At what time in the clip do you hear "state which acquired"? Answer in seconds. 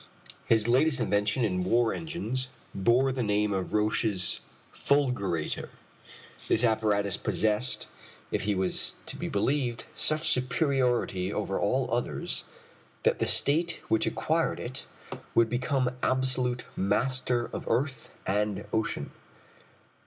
13.27-14.59